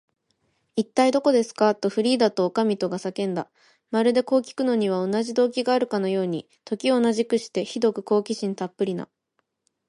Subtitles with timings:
[0.75, 3.51] 「いったい、どこですか？」と、フリーダとおかみとが叫んだ。
[3.91, 9.07] まるで、こうきくのには同じ動機があるかのように、時を同じくして、ひどく好奇心たっぷりな